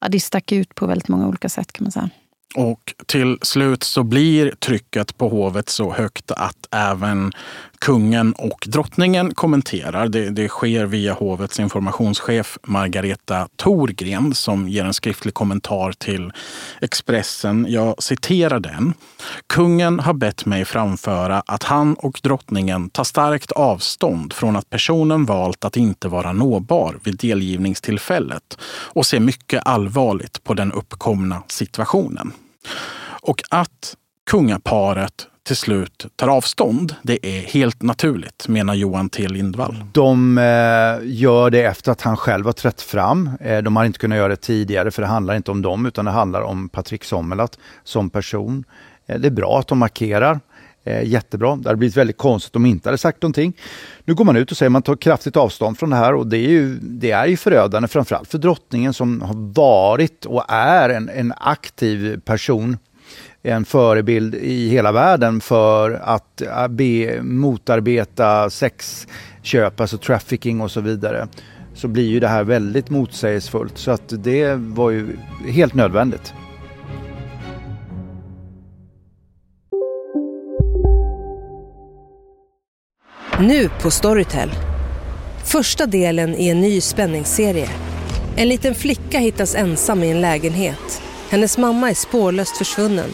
[0.00, 2.10] ja, det stack ut på väldigt många olika sätt kan man säga.
[2.54, 7.32] Och till slut så blir trycket på hovet så högt att även
[7.82, 10.08] kungen och drottningen kommenterar.
[10.08, 16.32] Det, det, sker via hovets informationschef Margareta Thorgren som ger en skriftlig kommentar till
[16.80, 17.66] Expressen.
[17.68, 18.94] Jag citerar den.
[19.46, 25.24] Kungen har bett mig framföra att han och drottningen tar starkt avstånd från att personen
[25.24, 32.32] valt att inte vara nåbar vid delgivningstillfället och ser mycket allvarligt på den uppkomna situationen.
[33.22, 33.96] Och att
[34.30, 39.84] kungaparet till slut tar avstånd, det är helt naturligt, menar Johan T Lindvall.
[39.92, 40.44] De eh,
[41.02, 43.30] gör det efter att han själv har trätt fram.
[43.40, 46.04] Eh, de har inte kunnat göra det tidigare, för det handlar inte om dem, utan
[46.04, 48.64] det handlar om Patrik Sommelat som person.
[49.06, 50.40] Eh, det är bra att de markerar.
[50.84, 51.56] Eh, jättebra.
[51.56, 53.52] Det hade blivit väldigt konstigt om de inte hade sagt någonting.
[54.04, 56.26] Nu går man ut och säger att man tar kraftigt avstånd från det här och
[56.26, 60.88] det är ju, det är ju förödande, framförallt för drottningen som har varit och är
[60.88, 62.76] en, en aktiv person
[63.42, 70.80] en förebild i hela världen för att äh, be, motarbeta sexköp, alltså trafficking och så
[70.80, 71.28] vidare.
[71.74, 73.78] så blir ju det här väldigt motsägelsefullt.
[73.78, 75.16] Så att det var ju
[75.48, 76.34] helt nödvändigt.
[83.40, 84.50] Nu på Storytel.
[85.44, 87.68] Första delen i en ny spänningsserie.
[88.36, 91.02] En liten flicka hittas ensam i en lägenhet.
[91.30, 93.10] Hennes mamma är spårlöst försvunnen.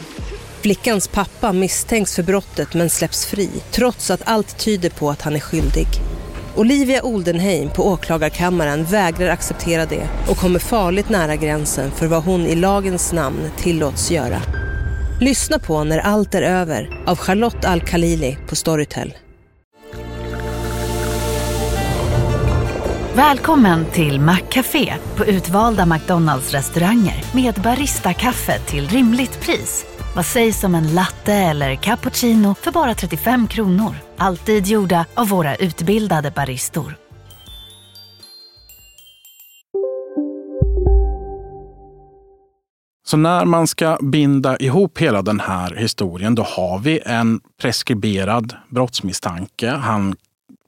[0.62, 5.36] Flickans pappa misstänks för brottet men släpps fri trots att allt tyder på att han
[5.36, 5.86] är skyldig.
[6.56, 12.46] Olivia Oldenheim på åklagarkammaren vägrar acceptera det och kommer farligt nära gränsen för vad hon
[12.46, 14.42] i lagens namn tillåts göra.
[15.20, 19.14] Lyssna på När allt är över av Charlotte Al-Khalili på Storytel.
[23.14, 29.84] Välkommen till Maccafé på utvalda McDonalds restauranger med Baristakaffe till rimligt pris.
[30.14, 33.94] Vad sägs om en latte eller cappuccino för bara 35 kronor?
[34.16, 36.96] Alltid gjorda av våra utbildade baristor.
[43.06, 48.56] Så när man ska binda ihop hela den här historien, då har vi en preskriberad
[48.68, 49.70] brottsmisstanke.
[49.70, 50.16] Han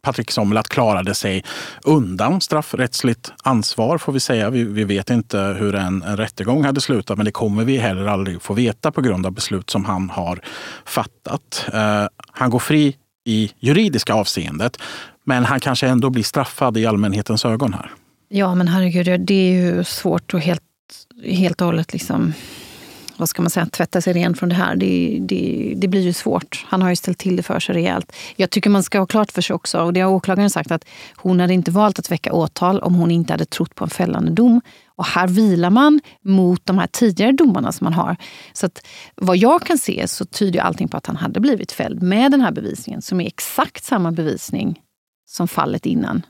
[0.03, 1.45] Patrik Sommelat klarade sig
[1.85, 4.51] undan straffrättsligt ansvar får vi säga.
[4.51, 8.07] Vi, vi vet inte hur en, en rättegång hade slutat men det kommer vi heller
[8.07, 10.41] aldrig få veta på grund av beslut som han har
[10.85, 11.67] fattat.
[11.73, 14.77] Eh, han går fri i juridiska avseendet
[15.25, 17.91] men han kanske ändå blir straffad i allmänhetens ögon här.
[18.29, 20.63] Ja men herregud, det är ju svårt att helt,
[21.25, 22.33] helt och hållet liksom
[23.21, 24.77] vad ska man säga, tvätta sig ren från det här.
[24.77, 26.65] Det, det, det, blir ju svårt.
[26.69, 28.13] Han har ju ställt till det för sig rejält.
[28.37, 30.85] Jag tycker man ska ha klart för sig också, och det har åklagaren sagt, att
[31.17, 34.33] hon hade inte valt att väcka åtal om hon inte hade trott på en fällande
[34.33, 34.61] dom.
[34.87, 38.17] Och här vilar man mot de här tidigare domarna som man har.
[38.53, 42.03] Så att vad jag kan se så tyder allting på att han hade blivit fälld
[42.03, 44.81] med den här bevisningen som är exakt samma bevisning
[45.27, 46.23] som fallet innan.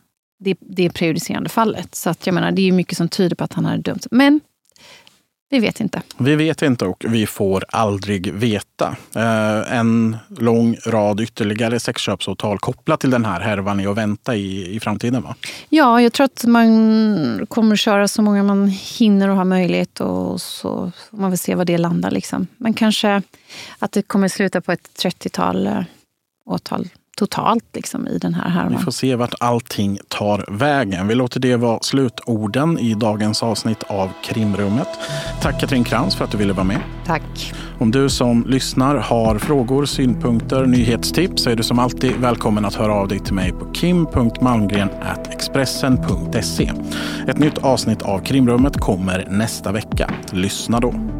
[0.44, 1.94] Det, det prejudicerande fallet.
[1.94, 4.08] Så att jag menar, det är mycket som tyder på att han hade dömts.
[4.10, 4.40] Men
[5.50, 6.02] vi vet inte.
[6.18, 8.96] Vi vet inte och vi får aldrig veta.
[9.14, 14.76] Eh, en lång rad ytterligare sexköpsåtal kopplat till den här härvan är att vänta i,
[14.76, 15.34] i framtiden va?
[15.68, 20.40] Ja, jag tror att man kommer köra så många man hinner och har möjlighet och
[20.40, 22.10] så får man väl se var det landar.
[22.10, 22.46] Liksom.
[22.56, 23.22] Men kanske
[23.78, 25.82] att det kommer sluta på ett 30-tal eh,
[26.46, 26.88] åtal
[27.20, 28.72] totalt liksom, i den här härvan.
[28.72, 31.08] Vi får se vart allting tar vägen.
[31.08, 34.88] Vi låter det vara slutorden i dagens avsnitt av Krimrummet.
[35.42, 36.80] Tack Katrin Krantz för att du ville vara med.
[37.06, 37.54] Tack.
[37.78, 42.74] Om du som lyssnar har frågor, synpunkter, nyhetstips så är du som alltid välkommen att
[42.74, 46.72] höra av dig till mig på kim.malmgren.expressen.se.
[47.28, 50.10] Ett nytt avsnitt av Krimrummet kommer nästa vecka.
[50.32, 51.19] Lyssna då.